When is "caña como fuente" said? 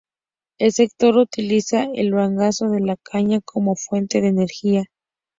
2.97-4.19